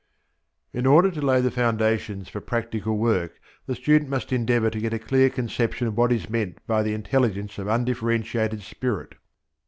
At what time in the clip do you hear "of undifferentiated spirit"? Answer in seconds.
7.59-9.13